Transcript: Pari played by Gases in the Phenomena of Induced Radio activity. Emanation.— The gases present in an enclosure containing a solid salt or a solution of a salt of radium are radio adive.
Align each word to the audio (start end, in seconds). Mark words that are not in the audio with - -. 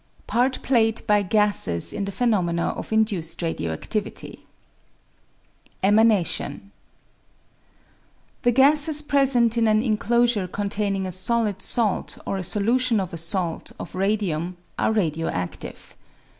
Pari 0.25 0.49
played 0.49 1.05
by 1.05 1.21
Gases 1.21 1.93
in 1.93 2.05
the 2.05 2.11
Phenomena 2.11 2.69
of 2.69 2.91
Induced 2.91 3.43
Radio 3.43 3.71
activity. 3.71 4.47
Emanation.— 5.83 6.71
The 8.41 8.51
gases 8.51 9.03
present 9.03 9.59
in 9.59 9.67
an 9.67 9.83
enclosure 9.83 10.47
containing 10.47 11.05
a 11.05 11.11
solid 11.11 11.61
salt 11.61 12.17
or 12.25 12.37
a 12.37 12.43
solution 12.43 12.99
of 12.99 13.13
a 13.13 13.17
salt 13.17 13.73
of 13.79 13.93
radium 13.93 14.57
are 14.79 14.91
radio 14.91 15.29
adive. 15.29 15.93